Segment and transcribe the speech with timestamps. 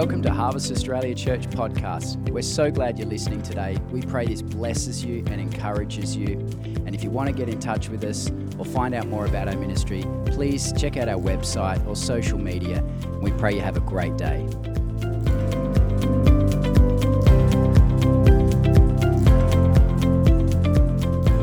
[0.00, 2.16] Welcome to Harvest Australia Church podcast.
[2.30, 3.76] We're so glad you're listening today.
[3.90, 6.38] We pray this blesses you and encourages you.
[6.86, 9.48] And if you want to get in touch with us or find out more about
[9.48, 12.82] our ministry, please check out our website or social media.
[13.20, 14.48] We pray you have a great day.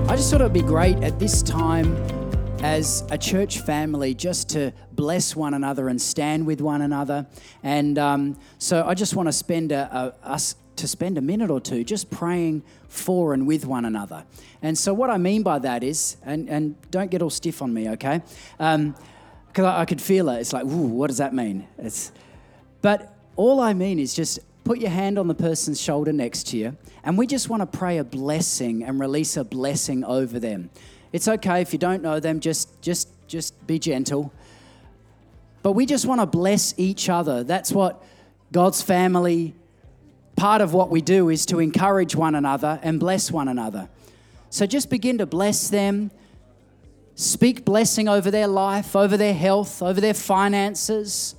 [0.10, 1.96] I just thought it'd be great at this time
[2.62, 7.28] as a church family just to bless one another and stand with one another.
[7.64, 11.50] And um, so I just want to spend a, a, us to spend a minute
[11.50, 14.26] or two just praying for and with one another.
[14.62, 17.74] And so what I mean by that is, and, and don't get all stiff on
[17.74, 18.22] me, okay?
[18.58, 18.96] Because um,
[19.58, 20.40] I, I, could feel it.
[20.40, 21.68] It's like, ooh, what does that mean?
[21.78, 22.12] It's,
[22.82, 26.58] but all I mean is just put your hand on the person's shoulder next to
[26.58, 30.70] you, and we just want to pray a blessing and release a blessing over them.
[31.12, 34.32] It's okay if you don't know them, just, just, just be gentle.
[35.64, 37.44] But we just want to bless each other.
[37.44, 38.04] That's what
[38.52, 39.54] God's family,
[40.36, 43.90] part of what we do is to encourage one another and bless one another.
[44.50, 46.12] So just begin to bless them.
[47.16, 51.36] Speak blessing over their life, over their health, over their finances,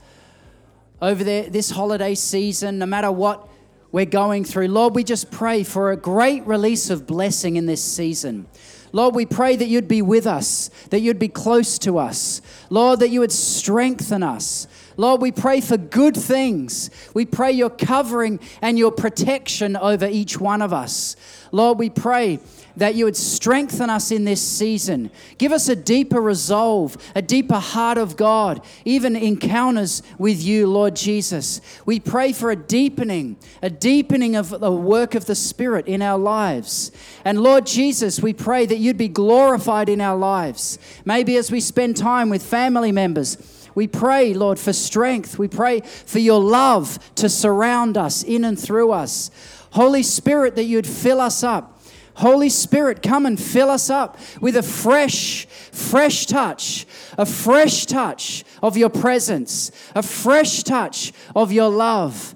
[1.00, 3.48] over their, this holiday season, no matter what
[3.91, 4.69] we're going through.
[4.69, 8.47] Lord, we just pray for a great release of blessing in this season.
[8.92, 12.41] Lord, we pray that you'd be with us, that you'd be close to us.
[12.70, 14.66] Lord, that you would strengthen us.
[14.97, 16.91] Lord, we pray for good things.
[17.14, 21.16] We pray your covering and your protection over each one of us.
[21.53, 22.41] Lord, we pray
[22.79, 25.11] that you would strengthen us in this season.
[25.37, 30.97] Give us a deeper resolve, a deeper heart of God, even encounters with you, Lord
[30.97, 31.61] Jesus.
[31.87, 36.19] We pray for a deepening, a deepening of the work of the Spirit in our
[36.19, 36.93] lives.
[37.25, 40.79] And Lord Jesus, we pray that you'd be glorified in our lives.
[41.05, 45.39] Maybe as we spend time with family members, we pray, Lord, for strength.
[45.39, 49.31] We pray for your love to surround us in and through us.
[49.71, 51.78] Holy Spirit, that you'd fill us up
[52.19, 56.84] Holy Spirit, come and fill us up with a fresh, fresh touch,
[57.17, 62.34] a fresh touch of your presence, a fresh touch of your love.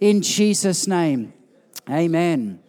[0.00, 1.32] In Jesus' name,
[1.90, 2.60] amen.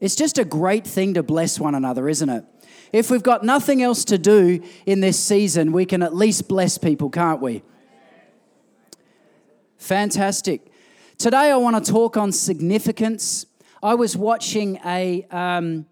[0.00, 2.44] It's just a great thing to bless one another, isn't it?
[2.94, 6.78] If we've got nothing else to do in this season, we can at least bless
[6.78, 7.62] people, can't we?
[9.76, 10.72] Fantastic.
[11.18, 13.44] Today, I want to talk on significance
[13.82, 15.86] I was watching a, um,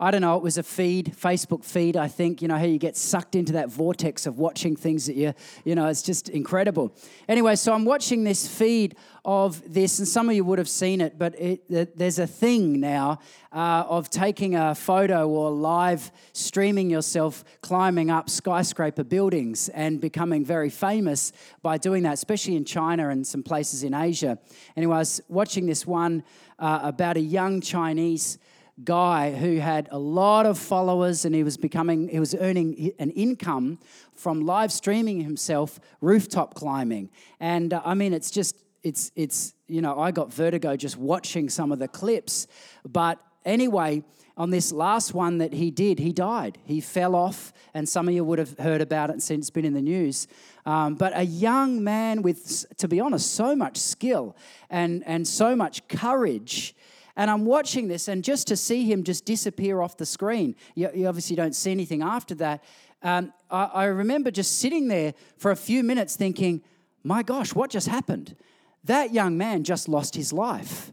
[0.00, 2.78] I don't know, it was a feed, Facebook feed, I think, you know, how you
[2.78, 6.94] get sucked into that vortex of watching things that you, you know, it's just incredible.
[7.28, 8.94] Anyway, so I'm watching this feed
[9.24, 12.78] of this, and some of you would have seen it, but it, there's a thing
[12.78, 13.18] now
[13.52, 20.44] uh, of taking a photo or live streaming yourself climbing up skyscraper buildings and becoming
[20.44, 24.38] very famous by doing that, especially in China and some places in Asia.
[24.76, 26.22] Anyway, I was watching this one
[26.60, 28.38] uh, about a young Chinese
[28.84, 33.10] guy who had a lot of followers and he was becoming he was earning an
[33.10, 33.78] income
[34.14, 37.10] from live streaming himself rooftop climbing.
[37.40, 41.48] And uh, i mean it's just it's it's you know i got vertigo just watching
[41.48, 42.46] some of the clips.
[42.86, 44.04] But anyway
[44.36, 46.58] on this last one that he did he died.
[46.64, 49.64] He fell off and some of you would have heard about it since it's been
[49.64, 50.28] in the news.
[50.64, 54.36] Um, but a young man with, to be honest, so much skill
[54.68, 56.74] and, and so much courage.
[57.18, 60.88] And I'm watching this, and just to see him just disappear off the screen, you,
[60.94, 62.62] you obviously don't see anything after that.
[63.02, 66.62] Um, I, I remember just sitting there for a few minutes thinking,
[67.02, 68.36] my gosh, what just happened?
[68.84, 70.92] That young man just lost his life.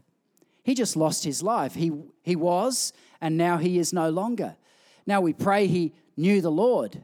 [0.64, 1.76] He just lost his life.
[1.76, 1.92] He,
[2.24, 4.56] he was, and now he is no longer.
[5.06, 7.02] Now we pray he knew the Lord.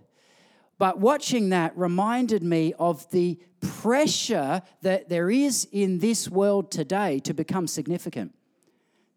[0.78, 7.20] But watching that reminded me of the pressure that there is in this world today
[7.20, 8.34] to become significant,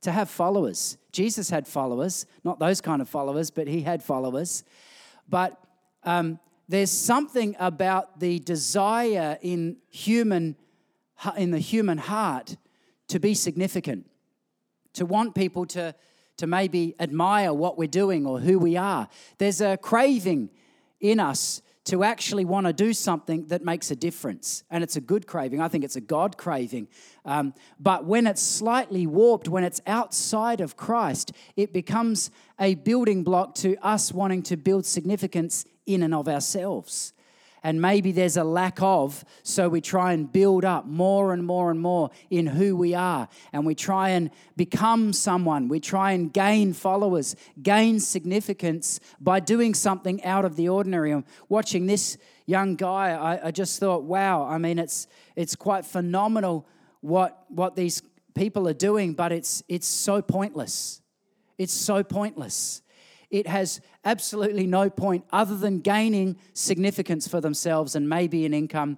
[0.06, 0.98] to have followers.
[1.12, 4.64] Jesus had followers, not those kind of followers, but he had followers.
[5.28, 5.60] But
[6.04, 10.56] um, there's something about the desire in human
[11.38, 12.58] in the human heart
[13.08, 14.06] to be significant,
[14.94, 15.96] to want people to,
[16.38, 19.08] to maybe admire what we're doing or who we are.
[19.38, 20.50] There's a craving
[21.00, 24.64] in us to actually want to do something that makes a difference.
[24.70, 25.62] And it's a good craving.
[25.62, 26.88] I think it's a God craving.
[27.26, 33.24] Um, but when it's slightly warped, when it's outside of Christ, it becomes a building
[33.24, 37.14] block to us wanting to build significance in and of ourselves
[37.66, 41.72] and maybe there's a lack of, so we try and build up more and more
[41.72, 45.68] and more in who we are, and we try and become someone.
[45.68, 51.12] We try and gain followers, gain significance by doing something out of the ordinary.
[51.12, 55.86] I'm watching this young guy, I, I just thought, wow, I mean, it's, it's quite
[55.86, 56.68] phenomenal
[57.02, 58.04] what, what these
[58.36, 61.02] people are doing, but it's, it's so pointless.
[61.58, 62.84] It's so pointless.
[63.30, 68.98] It has absolutely no point other than gaining significance for themselves and maybe an income,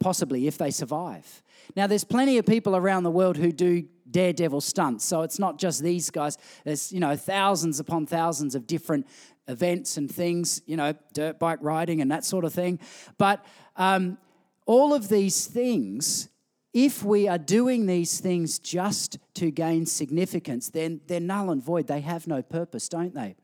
[0.00, 1.42] possibly if they survive.
[1.74, 5.58] Now, there's plenty of people around the world who do daredevil stunts, so it's not
[5.58, 6.38] just these guys.
[6.64, 9.06] There's, you know, thousands upon thousands of different
[9.48, 12.78] events and things, you know, dirt bike riding and that sort of thing.
[13.18, 13.44] But
[13.76, 14.18] um,
[14.66, 16.28] all of these things,
[16.76, 21.86] if we are doing these things just to gain significance, then they're null and void.
[21.86, 23.34] They have no purpose, don't they?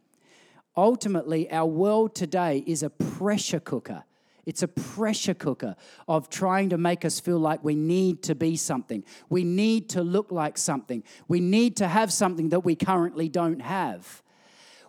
[0.77, 4.05] Ultimately, our world today is a pressure cooker.
[4.45, 5.77] It's a pressure cooker
[6.07, 9.03] of trying to make us feel like we need to be something.
[9.31, 11.03] We need to look like something.
[11.27, 14.23] We need to have something that we currently don't have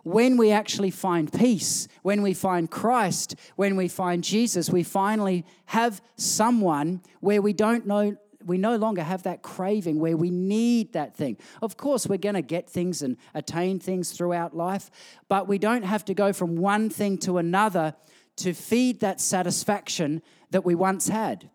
[0.04, 5.46] when we actually find peace, when we find Christ, when we find Jesus, we finally
[5.66, 10.92] have someone where we don't know we no longer have that craving where we need
[10.92, 11.36] that thing.
[11.62, 14.90] Of course, we're going to get things and attain things throughout life,
[15.28, 17.94] but we don't have to go from one thing to another
[18.36, 21.50] to feed that satisfaction that we once had.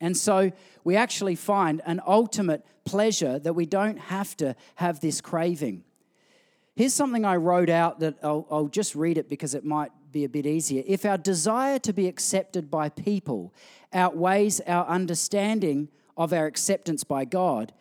[0.00, 0.52] And so
[0.84, 5.84] we actually find an ultimate pleasure that we don't have to have this craving.
[6.76, 10.24] Here's something I wrote out that I'll, I'll, just read it because it might be
[10.24, 10.84] a bit easier.
[10.86, 13.52] If our desire to be accepted by people
[13.92, 15.88] outweighs our understanding
[16.18, 17.72] of our acceptance by God,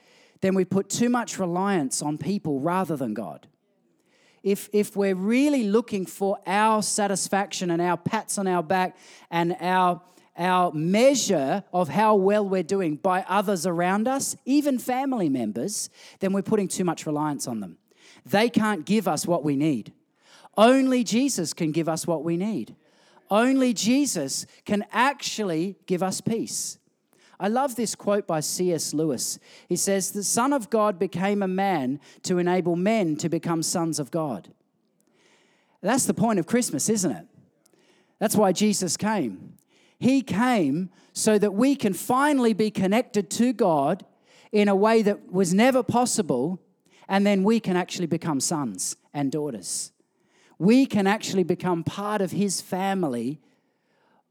[0.42, 3.48] then we put too much reliance on people rather than God.
[4.44, 8.96] If, if we're really looking for our satisfaction and our pats on our back
[9.32, 10.00] and our,
[10.38, 16.32] our measure of how well we're doing by others around us, even family members, then
[16.32, 17.78] we're putting too much reliance on them.
[18.26, 19.92] They can't give us what we need.
[20.56, 22.76] Only Jesus can give us what we need.
[23.30, 26.78] Only Jesus can actually give us peace.
[27.40, 28.94] I love this quote by C.S.
[28.94, 29.38] Lewis.
[29.70, 34.00] He says, The Son of God became a man to enable men to become sons
[34.00, 34.50] of God.
[35.82, 37.26] That's the point of Christmas, isn't it?
[38.20, 39.54] That's why Jesus came.
[40.00, 44.06] He came so that we can finally be connected to God
[44.52, 46.60] in a way that was never possible
[47.08, 49.92] and then we can actually become sons and daughters.
[50.60, 53.40] We can actually become part of His family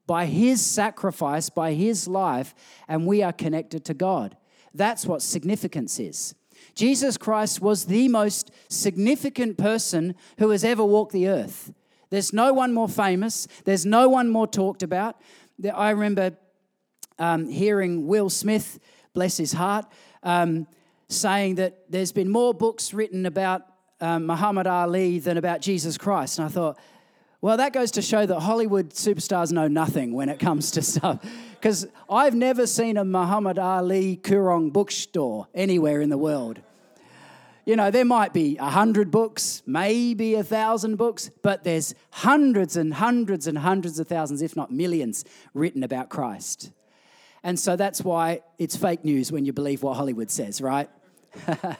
[0.06, 2.54] by His sacrifice, by His life,
[2.88, 4.36] and we are connected to God.
[4.74, 6.34] That's what significance is.
[6.74, 11.72] Jesus Christ was the most significant person who has ever walked the earth.
[12.10, 15.20] There's no one more famous, there's no one more talked about.
[15.74, 16.36] I remember
[17.18, 18.78] um, hearing Will Smith,
[19.14, 19.86] bless his heart,
[20.22, 20.66] um,
[21.08, 23.62] saying that there's been more books written about
[24.00, 26.38] um, Muhammad Ali than about Jesus Christ.
[26.38, 26.78] And I thought,
[27.46, 31.24] well, that goes to show that Hollywood superstars know nothing when it comes to stuff.
[31.52, 36.58] Because I've never seen a Muhammad Ali Koorong bookstore anywhere in the world.
[37.64, 42.76] You know, there might be a hundred books, maybe a thousand books, but there's hundreds
[42.76, 46.72] and hundreds and hundreds of thousands, if not millions, written about Christ.
[47.44, 50.90] And so that's why it's fake news when you believe what Hollywood says, right?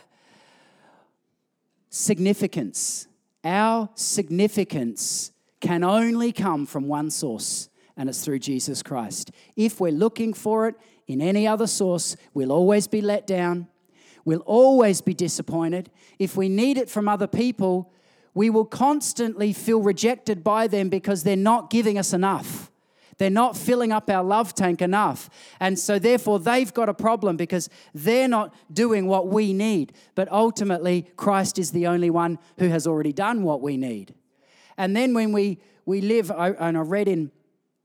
[1.91, 3.09] significance.
[3.43, 9.31] Our significance can only come from one source, and it's through Jesus Christ.
[9.57, 10.75] If we're looking for it
[11.07, 13.69] in any other source, we'll always be let down.
[14.25, 15.91] We'll always be disappointed.
[16.19, 17.93] If we need it from other people,
[18.35, 22.71] we will constantly feel rejected by them because they're not giving us enough.
[23.19, 25.31] They're not filling up our love tank enough.
[25.59, 29.95] And so, therefore, they've got a problem because they're not doing what we need.
[30.15, 34.15] But ultimately, Christ is the only one who has already done what we need.
[34.79, 37.31] And then, when we, we live, I, and I read in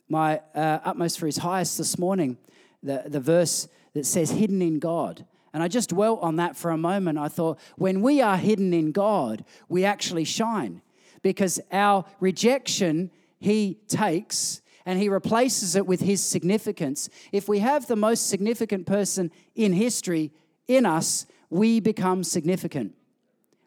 [0.10, 2.38] my uh, Utmost for His Highest this morning
[2.84, 5.26] the, the verse that says, hidden in God.
[5.54, 7.18] And I just dwelt on that for a moment.
[7.18, 10.82] I thought, when we are hidden in God, we actually shine
[11.22, 17.10] because our rejection He takes and he replaces it with his significance.
[17.32, 20.32] If we have the most significant person in history
[20.68, 22.96] in us, we become significant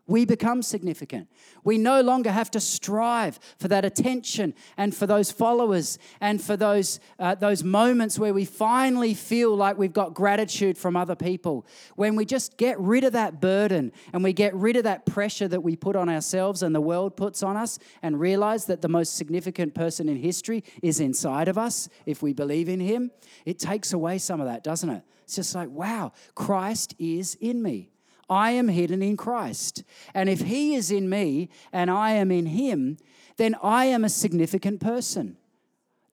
[0.07, 1.29] we become significant.
[1.63, 6.59] We no longer have to strive for that attention and for those followers and for
[6.59, 11.67] those, uh, those moments where we finally feel like we've got gratitude from other people.
[11.97, 15.49] When we just get rid of that burden and we get rid of that pressure
[15.49, 18.89] that we put on ourselves and the world puts on us and realize that the
[18.89, 23.11] most significant person in history is inside of us if we believe in Him,
[23.47, 25.03] it takes away some of that, doesn't it?
[25.23, 27.94] It's just like, wow, Christ is in me.
[28.29, 29.83] I am hidden in Christ.
[30.15, 32.99] And if He is in me and I am in Him,
[33.37, 35.37] then I am a significant person.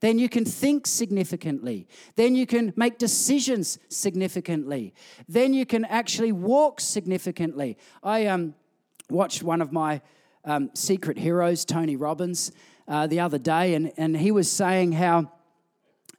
[0.02, 1.88] Then you can think significantly.
[2.16, 4.96] Then you can make decisions significantly.
[5.30, 7.78] Then you can actually walk significantly.
[8.04, 8.56] I um,
[9.12, 10.02] watched one of my
[10.44, 12.52] um, secret heroes, Tony Robbins,
[12.88, 15.32] uh, the other day, and, and he was saying how,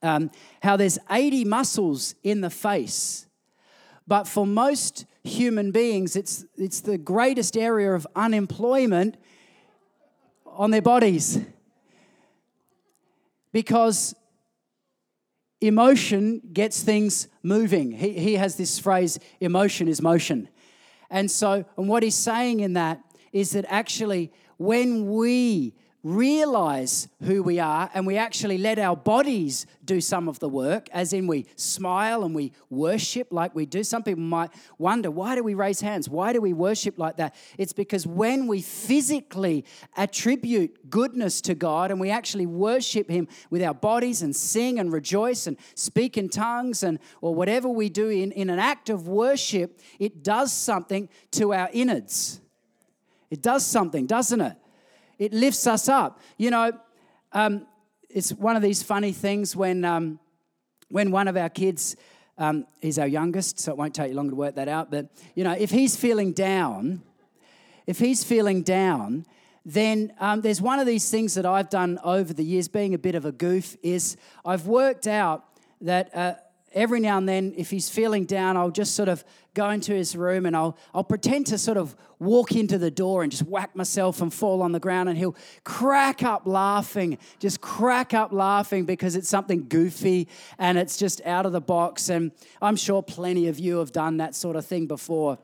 [0.01, 0.31] um,
[0.63, 3.27] how there's 80 muscles in the face,
[4.07, 9.17] but for most human beings, it's, it's the greatest area of unemployment
[10.47, 11.41] on their bodies
[13.53, 14.15] because
[15.61, 17.93] emotion gets things moving.
[17.93, 20.49] He, he has this phrase emotion is motion.
[21.11, 23.01] And so, and what he's saying in that
[23.33, 29.67] is that actually, when we realize who we are and we actually let our bodies
[29.85, 33.85] do some of the work, as in we smile and we worship like we do.
[33.85, 36.09] Some people might wonder, why do we raise hands?
[36.09, 37.35] Why do we worship like that?
[37.57, 39.65] It's because when we physically
[39.97, 44.93] attribute goodness to God and we actually worship Him with our bodies and sing and
[44.93, 49.07] rejoice and speak in tongues and or whatever we do in, in an act of
[49.07, 52.41] worship, it does something to our innards.
[53.31, 54.57] It does something, doesn't it?
[55.23, 56.21] It lifts us up.
[56.37, 56.73] You know,
[57.33, 57.67] um,
[58.11, 60.19] it's one of these funny things when, um,
[60.89, 61.95] when one of our kids,
[62.39, 62.67] um,
[62.99, 65.53] our youngest, so it won't take you long to work that out, but, you know,
[65.53, 67.03] if he's feeling down,
[67.87, 69.25] if he's feeling down,
[69.65, 72.99] then um, there's one of these things that I've done over the years, being a
[72.99, 75.45] bit of a goof, is I've worked out
[75.83, 76.35] that uh,
[76.75, 79.25] every now and then, if he's feeling down, I'll just sort of
[79.55, 83.23] go into his room and I'll, I'll pretend to sort of walk into the door
[83.23, 85.09] and just whack myself and fall on the ground.
[85.09, 90.97] And he'll crack up laughing, just crack up laughing because it's something goofy and it's
[90.97, 92.09] just out of the box.
[92.09, 95.39] And I'm sure plenty of you have done that sort of thing before.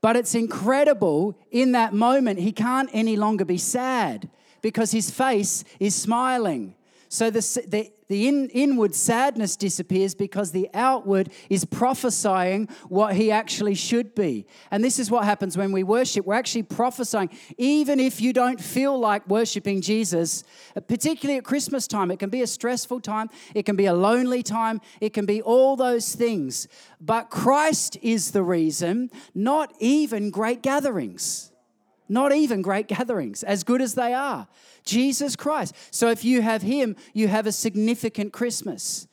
[0.00, 4.28] But it's incredible in that moment, he can't any longer be sad
[4.60, 6.74] because his face is smiling.
[7.14, 13.30] So the, the, the in, inward sadness disappears because the outward is prophesying what he
[13.30, 14.48] actually should be.
[14.72, 16.26] And this is what happens when we worship.
[16.26, 17.30] We're actually prophesying.
[17.56, 20.42] Even if you don't feel like worshiping Jesus,
[20.74, 23.94] uh, particularly at Christmas time, it can be a stressful time, it can be a
[23.94, 26.66] lonely time, it can be all those things.
[27.00, 31.52] But Christ is the reason, not even great gatherings.
[32.08, 34.46] Not even great gatherings, as good as they are.
[34.84, 35.74] Jesus Christ.
[35.90, 39.06] So if you have Him, you have a significant Christmas.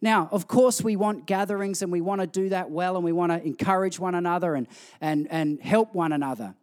[0.00, 3.12] Now, of course, we want gatherings and we want to do that well and we
[3.12, 4.68] want to encourage one another and,
[5.00, 6.54] and, and help one another.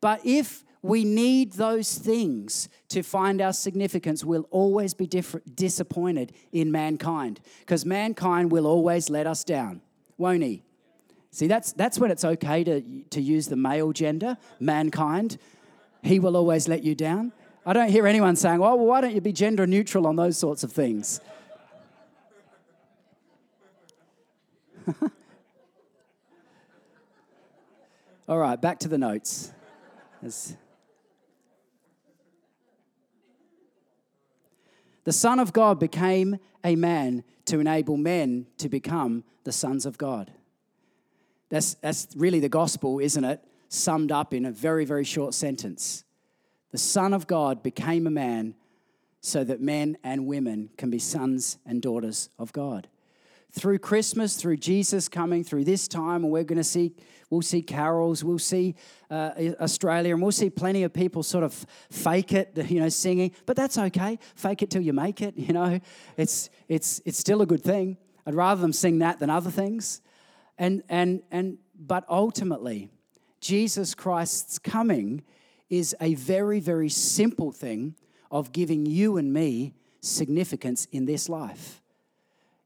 [0.00, 6.72] But if we need those things to find our significance, we'll always be disappointed in
[6.72, 9.80] mankind because mankind will always let us down,
[10.18, 10.64] won't he?
[11.32, 15.38] See, that's, that's when it's okay to, to use the male gender, mankind.
[16.02, 17.32] He will always let you down.
[17.64, 20.36] I don't hear anyone saying, well, well why don't you be gender neutral on those
[20.36, 21.22] sorts of things?
[28.28, 29.52] All right, back to the notes.
[35.04, 39.96] The Son of God became a man to enable men to become the sons of
[39.96, 40.30] God.
[41.52, 43.44] That's, that's really the gospel, isn't it?
[43.68, 46.02] Summed up in a very, very short sentence.
[46.70, 48.54] The Son of God became a man
[49.20, 52.88] so that men and women can be sons and daughters of God.
[53.50, 56.94] Through Christmas, through Jesus coming, through this time, and we're going to see,
[57.28, 58.74] we'll see carols, we'll see
[59.10, 63.30] uh, Australia, and we'll see plenty of people sort of fake it, you know, singing.
[63.44, 64.18] But that's okay.
[64.36, 65.36] Fake it till you make it.
[65.36, 65.80] You know,
[66.16, 67.98] it's it's it's still a good thing.
[68.26, 70.00] I'd rather them sing that than other things.
[70.58, 72.90] And and and but ultimately,
[73.40, 75.22] Jesus Christ's coming
[75.68, 77.94] is a very, very simple thing
[78.30, 81.82] of giving you and me significance in this life.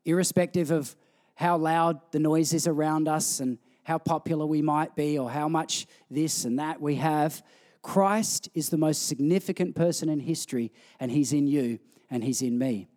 [0.05, 0.97] Irrespective of
[1.37, 5.49] how loud the noise is around us and how popular we might be or how
[5.49, 7.43] much this and that we have,
[7.83, 11.79] Christ is the most significant person in history, and He's in you
[12.11, 12.89] and He's in me.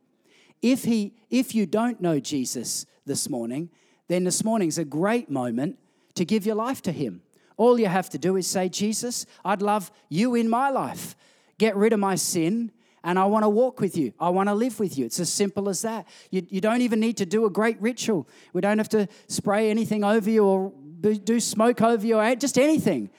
[0.62, 3.70] If, he, if you don't know Jesus this morning,
[4.10, 5.80] then this morning's a great moment
[6.16, 7.22] to give your life to Him.
[7.56, 11.16] All you have to do is say, Jesus, I'd love you in my life.
[11.58, 12.72] Get rid of my sin,
[13.04, 14.14] and I want to walk with you.
[14.20, 15.06] I want to live with you.
[15.06, 16.08] It's as simple as that.
[16.32, 18.28] You, you don't even need to do a great ritual.
[18.52, 22.58] We don't have to spray anything over you or do smoke over you or just
[22.58, 23.10] anything.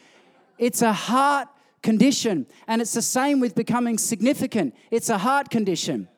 [0.58, 1.48] It's a heart
[1.82, 4.74] condition, and it's the same with becoming significant.
[4.90, 6.08] It's a heart condition.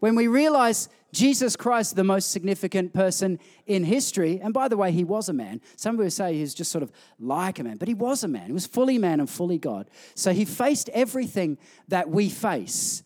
[0.00, 4.92] When we realize Jesus Christ, the most significant person in history, and by the way,
[4.92, 5.60] he was a man.
[5.76, 8.46] Some people say he's just sort of like a man, but he was a man.
[8.46, 9.88] He was fully man and fully God.
[10.14, 11.56] So he faced everything
[11.88, 13.02] that we face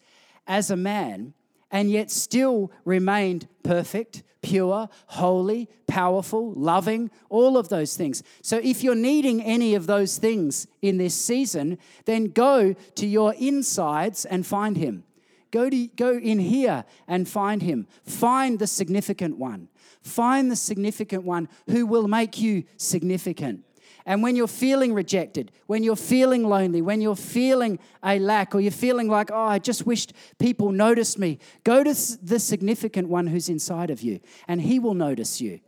[0.46, 1.34] as a man,
[1.70, 8.24] and yet still remained perfect, pure, holy, powerful, loving, all of those things.
[8.42, 13.34] So if you're needing any of those things in this season, then go to your
[13.34, 15.04] insides and find Him.
[15.52, 17.86] Go, to, go in here and find Him.
[18.04, 19.68] Find the significant one.
[20.02, 23.64] Find the significant one who will make you significant.
[24.04, 28.60] And when you're feeling rejected, when you're feeling lonely, when you're feeling a lack, or
[28.60, 33.28] you're feeling like, oh, I just wished people noticed me, go to the significant one
[33.28, 34.18] who's inside of you,
[34.48, 35.60] and he will notice you.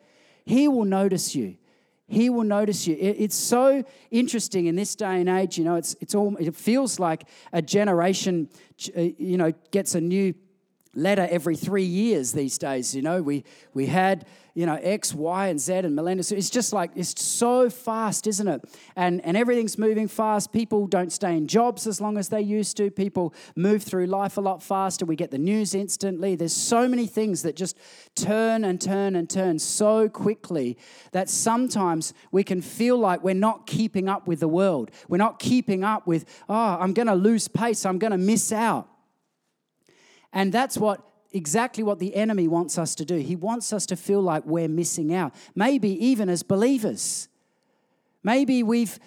[0.45, 1.57] He will notice you.
[2.07, 2.97] He will notice you.
[3.01, 5.57] It's so interesting in this day and age.
[5.57, 6.37] You know, it's it's all.
[6.37, 8.51] It feels like a generation,
[8.97, 10.35] uh, you know, gets a new
[10.95, 12.95] letter every three years these days.
[12.95, 16.31] You know, we we had you know X, Y, and Z and millennials.
[16.31, 18.65] It's just like it's so fast, isn't it?
[18.97, 20.53] And and everything's moving fast.
[20.53, 22.91] People don't stay in jobs as long as they used to.
[22.91, 25.05] People move through life a lot faster.
[25.05, 26.37] We get the news instantly.
[26.37, 27.77] There's so many things that just
[28.15, 30.79] turn and turn and turn so quickly
[31.13, 34.91] that sometimes we can feel like we're not keeping up with the world.
[35.09, 36.25] We're not keeping up with.
[36.49, 37.85] Oh, I'm going to lose pace.
[37.85, 38.89] I'm going to miss out.
[40.35, 41.01] And that's what
[41.33, 43.17] exactly what the enemy wants us to do.
[43.17, 47.29] He wants us to feel like we're missing out, maybe even as believers.
[48.23, 48.99] Maybe we've,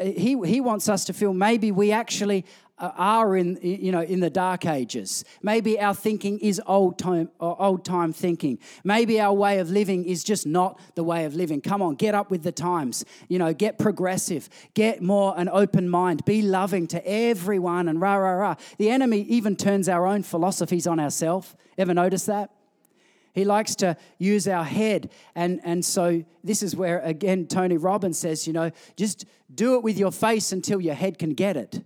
[0.00, 2.44] he, he wants us to feel maybe we actually
[2.82, 5.24] are in, you know, in the dark ages.
[5.42, 8.58] Maybe our thinking is old time, old time thinking.
[8.82, 11.60] Maybe our way of living is just not the way of living.
[11.60, 13.04] Come on, get up with the times.
[13.28, 18.16] You know, get progressive, get more an open mind, be loving to everyone, and rah,
[18.16, 18.54] rah, rah.
[18.78, 21.54] The enemy even turns our own philosophies on ourselves.
[21.78, 22.50] Ever notice that?
[23.34, 25.10] He likes to use our head.
[25.34, 29.24] And, and so this is where, again, Tony Robbins says, you know, just
[29.54, 31.82] do it with your face until your head can get it.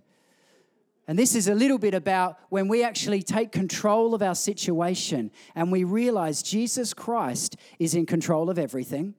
[1.07, 5.31] And this is a little bit about when we actually take control of our situation
[5.55, 9.15] and we realize Jesus Christ is in control of everything.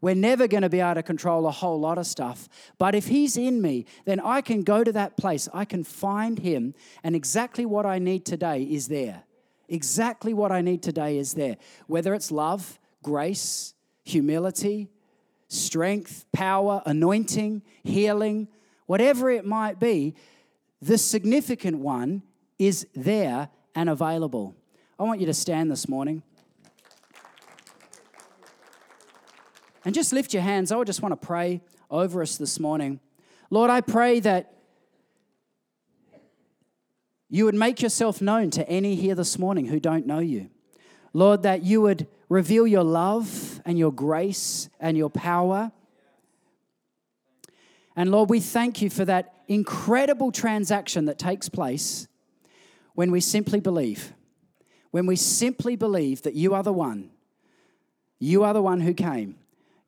[0.00, 2.48] We're never going to be able to control a whole lot of stuff.
[2.78, 5.48] But if He's in me, then I can go to that place.
[5.54, 9.22] I can find Him, and exactly what I need today is there.
[9.68, 11.56] Exactly what I need today is there.
[11.86, 14.90] Whether it's love, grace, humility,
[15.46, 18.48] strength, power, anointing, healing,
[18.86, 20.16] whatever it might be,
[20.82, 22.22] the significant one
[22.58, 24.56] is there and available.
[24.98, 26.24] I want you to stand this morning.
[29.84, 30.72] And just lift your hands.
[30.72, 32.98] I would just want to pray over us this morning.
[33.48, 34.54] Lord, I pray that
[37.28, 40.50] you would make yourself known to any here this morning who don't know you.
[41.12, 45.70] Lord, that you would reveal your love and your grace and your power
[47.96, 52.08] and Lord, we thank you for that incredible transaction that takes place
[52.94, 54.12] when we simply believe.
[54.90, 57.10] When we simply believe that you are the one,
[58.18, 59.36] you are the one who came,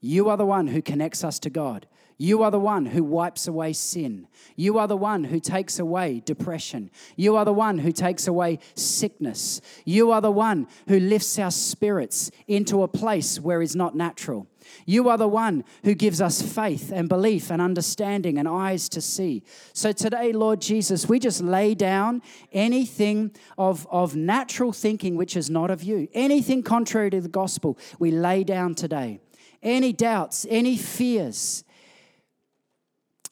[0.01, 1.87] you are the one who connects us to God.
[2.17, 4.29] You are the one who wipes away sin.
[4.57, 6.91] You are the one who takes away depression.
[7.17, 9.61] You are the one who takes away sickness.
[9.85, 14.47] You are the one who lifts our spirits into a place where is not natural.
[14.87, 19.01] You are the one who gives us faith and belief and understanding and eyes to
[19.01, 19.43] see.
[19.73, 22.23] So today, Lord Jesus, we just lay down
[22.53, 27.79] anything of, of natural thinking which is not of you, anything contrary to the gospel,
[27.99, 29.21] we lay down today.
[29.63, 31.65] Any doubts, any fears,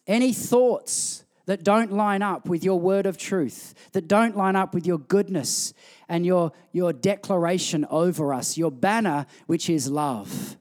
[0.06, 4.74] any thoughts that don't line up with your word of truth, that don't line up
[4.74, 5.74] with your goodness
[6.08, 10.56] and your, your declaration over us, your banner, which is love.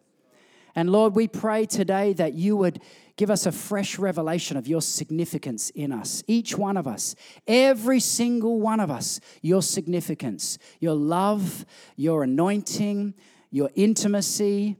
[0.76, 2.82] And Lord, we pray today that you would
[3.18, 8.00] give us a fresh revelation of your significance in us, each one of us, every
[8.00, 13.14] single one of us, your significance, your love, your anointing,
[13.52, 14.78] your intimacy.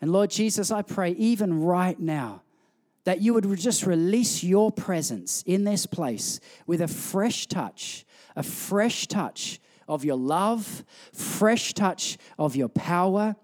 [0.00, 2.42] And Lord Jesus, I pray even right now
[3.04, 8.04] that you would just release your presence in this place with a fresh touch,
[8.36, 13.36] a fresh touch of your love, fresh touch of your power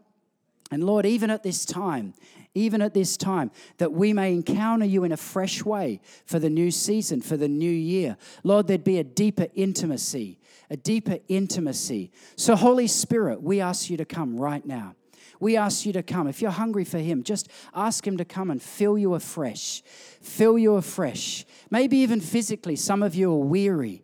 [0.71, 2.14] and Lord, even at this time,
[2.55, 6.51] even at this time, that we may encounter you in a fresh way for the
[6.51, 8.16] new season, for the new year.
[8.42, 10.38] Lord, there'd be a deeper intimacy,
[10.69, 12.11] a deeper intimacy.
[12.35, 14.97] So, Holy Spirit, we ask you to come right now.
[15.41, 16.29] We ask you to come.
[16.29, 19.83] If you're hungry for Him, just ask Him to come and fill you afresh.
[20.21, 21.45] Fill you afresh.
[21.71, 24.03] Maybe even physically, some of you are weary.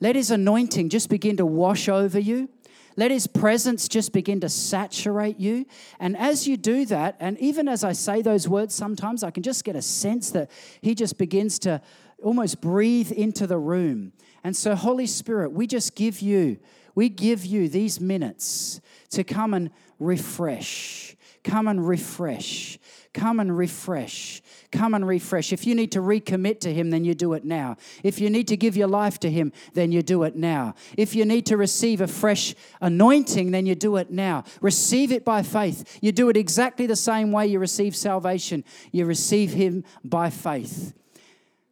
[0.00, 2.48] Let His anointing just begin to wash over you.
[2.96, 5.66] Let His presence just begin to saturate you.
[5.98, 9.42] And as you do that, and even as I say those words, sometimes I can
[9.42, 11.80] just get a sense that He just begins to
[12.22, 14.12] almost breathe into the room.
[14.44, 16.58] And so, Holy Spirit, we just give you,
[16.94, 21.16] we give you these minutes to come and refresh.
[21.44, 22.78] Come and refresh.
[23.12, 24.42] Come and refresh.
[24.70, 25.52] Come and refresh.
[25.52, 27.76] If you need to recommit to Him, then you do it now.
[28.02, 30.74] If you need to give your life to Him, then you do it now.
[30.96, 34.44] If you need to receive a fresh anointing, then you do it now.
[34.60, 35.98] Receive it by faith.
[36.00, 38.64] You do it exactly the same way you receive salvation.
[38.92, 40.94] You receive Him by faith.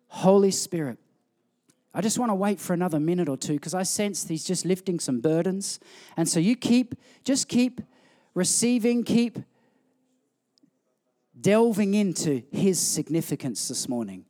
[0.08, 0.98] Holy Spirit,
[1.92, 4.64] I just want to wait for another minute or two because I sense He's just
[4.64, 5.80] lifting some burdens.
[6.16, 7.80] And so you keep, just keep
[8.34, 9.38] receiving, keep
[11.40, 14.24] delving into His significance this morning.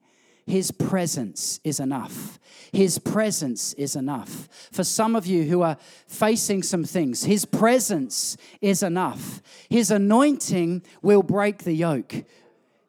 [0.47, 2.39] His presence is enough.
[2.73, 4.49] His presence is enough.
[4.73, 5.77] For some of you who are
[6.09, 9.43] facing some things, His presence is enough.
[9.69, 12.25] His anointing will break the yoke.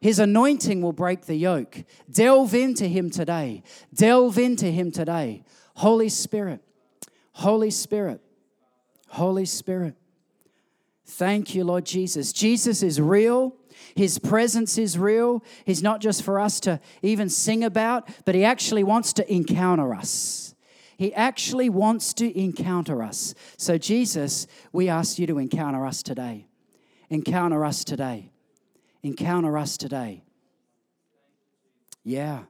[0.02, 1.84] His anointing will break the yoke.
[2.12, 3.62] Delve into Him today.
[3.94, 5.44] Delve into Him today.
[5.76, 6.62] Holy Spirit,
[7.34, 8.20] Holy Spirit,
[9.10, 9.96] Holy Spirit.
[11.06, 12.34] Thank you, Lord Jesus.
[12.34, 13.56] Jesus is real.
[13.96, 15.44] His presence is real.
[15.66, 19.94] He's not just for us to even sing about, but He actually wants to encounter
[19.94, 20.56] us.
[20.98, 23.34] He actually wants to encounter us.
[23.58, 26.48] So, Jesus, we ask you to encounter us today.
[27.10, 28.31] Encounter us today.
[29.04, 30.24] Encounter us today.
[32.04, 32.44] Yeah.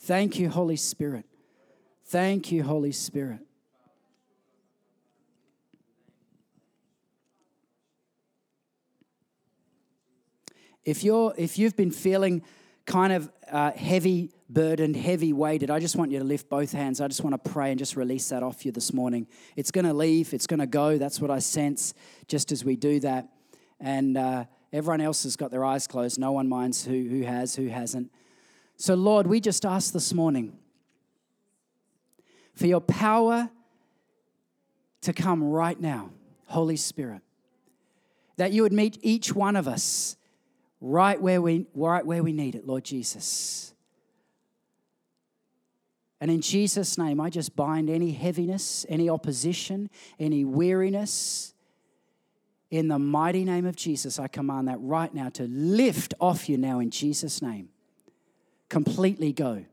[0.00, 1.24] Thank you, Holy Spirit.
[2.06, 3.40] Thank you, Holy Spirit.
[10.84, 12.42] If you're if you've been feeling
[12.84, 17.00] kind of uh, heavy burdened, heavy weighted, I just want you to lift both hands.
[17.00, 19.26] I just want to pray and just release that off you this morning.
[19.56, 20.34] It's going to leave.
[20.34, 20.98] It's going to go.
[20.98, 21.94] That's what I sense.
[22.28, 23.28] Just as we do that,
[23.80, 26.18] and uh, everyone else has got their eyes closed.
[26.18, 28.10] No one minds who who has, who hasn't.
[28.76, 30.58] So Lord, we just ask this morning
[32.54, 33.50] for your power
[35.02, 36.10] to come right now,
[36.46, 37.22] Holy Spirit,
[38.36, 40.16] that you would meet each one of us
[40.80, 43.74] right where we, right where we need it, Lord Jesus.
[46.20, 51.53] And in Jesus' name, I just bind any heaviness, any opposition, any weariness.
[52.74, 56.56] In the mighty name of Jesus, I command that right now to lift off you
[56.56, 57.68] now in Jesus' name.
[58.68, 59.64] Completely go.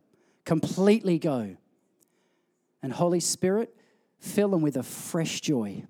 [0.46, 1.56] Completely go.
[2.84, 3.76] And Holy Spirit,
[4.20, 5.84] fill them with a fresh joy.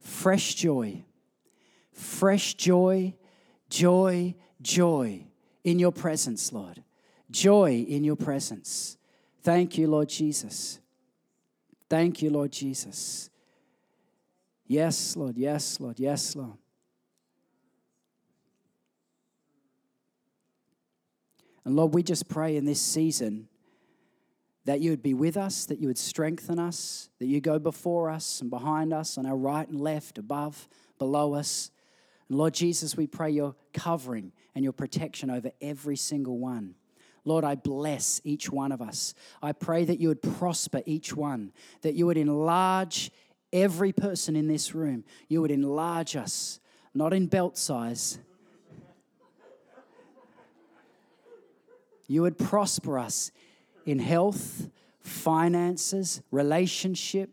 [0.00, 1.04] Fresh joy.
[1.92, 3.14] Fresh joy
[3.68, 5.26] Joy, joy
[5.64, 6.82] in your presence, Lord.
[7.30, 8.96] Joy in your presence.
[9.42, 10.80] Thank you, Lord Jesus.
[11.90, 13.30] Thank you, Lord Jesus.
[14.68, 15.38] Yes, Lord.
[15.38, 15.98] Yes, Lord.
[15.98, 16.58] Yes, Lord.
[21.64, 23.48] And Lord, we just pray in this season
[24.66, 28.10] that you would be with us, that you would strengthen us, that you go before
[28.10, 31.70] us and behind us, on our right and left, above, below us.
[32.28, 36.74] And Lord Jesus, we pray your covering and your protection over every single one.
[37.24, 39.14] Lord, I bless each one of us.
[39.42, 41.52] I pray that you would prosper each one,
[41.82, 43.10] that you would enlarge
[43.52, 45.04] every person in this room.
[45.28, 46.60] You would enlarge us,
[46.94, 48.18] not in belt size.
[52.06, 53.30] You would prosper us
[53.84, 54.68] in health,
[55.00, 57.30] finances, relationship,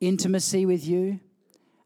[0.00, 1.20] intimacy with you.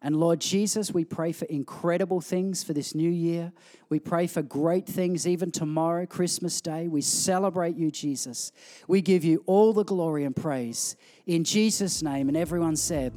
[0.01, 3.53] And Lord Jesus, we pray for incredible things for this new year.
[3.89, 6.87] We pray for great things even tomorrow, Christmas Day.
[6.87, 8.53] We celebrate you, Jesus.
[8.87, 10.95] We give you all the glory and praise
[11.27, 12.29] in Jesus' name.
[12.29, 13.13] And everyone said,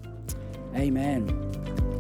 [0.76, 1.91] Amen.